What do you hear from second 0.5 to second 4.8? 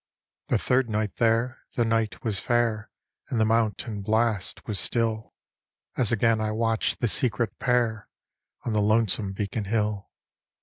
third night there, the night was fair, And the mountain blast was